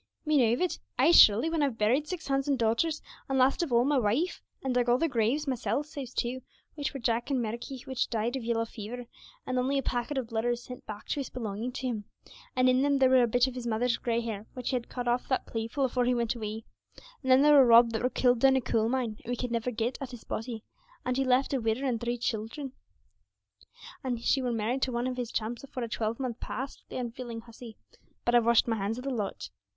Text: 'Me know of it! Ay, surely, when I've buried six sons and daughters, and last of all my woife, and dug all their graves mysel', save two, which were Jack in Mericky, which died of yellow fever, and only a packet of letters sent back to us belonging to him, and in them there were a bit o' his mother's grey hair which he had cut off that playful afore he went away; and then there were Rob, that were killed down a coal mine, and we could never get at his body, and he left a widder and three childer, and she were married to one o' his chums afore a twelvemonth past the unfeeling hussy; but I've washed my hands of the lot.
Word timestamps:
'Me 0.25 0.35
know 0.35 0.51
of 0.55 0.59
it! 0.61 0.79
Ay, 0.97 1.11
surely, 1.11 1.47
when 1.47 1.61
I've 1.61 1.77
buried 1.77 2.07
six 2.07 2.25
sons 2.25 2.47
and 2.47 2.57
daughters, 2.57 3.03
and 3.29 3.37
last 3.37 3.61
of 3.61 3.71
all 3.71 3.83
my 3.85 3.99
woife, 3.99 4.41
and 4.63 4.73
dug 4.73 4.89
all 4.89 4.97
their 4.97 5.07
graves 5.07 5.47
mysel', 5.47 5.83
save 5.83 6.15
two, 6.15 6.41
which 6.73 6.91
were 6.91 6.99
Jack 6.99 7.29
in 7.29 7.39
Mericky, 7.39 7.85
which 7.85 8.09
died 8.09 8.35
of 8.35 8.43
yellow 8.43 8.65
fever, 8.65 9.05
and 9.45 9.59
only 9.59 9.77
a 9.77 9.83
packet 9.83 10.17
of 10.17 10.31
letters 10.31 10.63
sent 10.63 10.87
back 10.87 11.07
to 11.09 11.19
us 11.19 11.29
belonging 11.29 11.71
to 11.73 11.85
him, 11.85 12.05
and 12.55 12.67
in 12.67 12.81
them 12.81 12.97
there 12.97 13.11
were 13.11 13.21
a 13.21 13.27
bit 13.27 13.47
o' 13.47 13.51
his 13.51 13.67
mother's 13.67 13.95
grey 13.97 14.21
hair 14.21 14.47
which 14.55 14.71
he 14.71 14.75
had 14.75 14.89
cut 14.89 15.07
off 15.07 15.27
that 15.27 15.45
playful 15.45 15.85
afore 15.85 16.05
he 16.05 16.15
went 16.15 16.33
away; 16.33 16.63
and 17.21 17.29
then 17.31 17.43
there 17.43 17.53
were 17.53 17.63
Rob, 17.63 17.91
that 17.91 18.01
were 18.01 18.09
killed 18.09 18.39
down 18.39 18.55
a 18.55 18.59
coal 18.61 18.89
mine, 18.89 19.17
and 19.23 19.29
we 19.29 19.35
could 19.35 19.51
never 19.51 19.69
get 19.69 19.99
at 20.01 20.09
his 20.09 20.23
body, 20.23 20.63
and 21.05 21.15
he 21.15 21.23
left 21.23 21.53
a 21.53 21.61
widder 21.61 21.85
and 21.85 22.01
three 22.01 22.17
childer, 22.17 22.71
and 24.03 24.23
she 24.23 24.41
were 24.41 24.51
married 24.51 24.81
to 24.81 24.91
one 24.91 25.07
o' 25.07 25.13
his 25.13 25.31
chums 25.31 25.63
afore 25.63 25.83
a 25.83 25.87
twelvemonth 25.87 26.39
past 26.39 26.81
the 26.89 26.97
unfeeling 26.97 27.41
hussy; 27.41 27.77
but 28.25 28.33
I've 28.33 28.47
washed 28.47 28.67
my 28.67 28.77
hands 28.77 28.97
of 28.97 29.03
the 29.03 29.11
lot. 29.11 29.51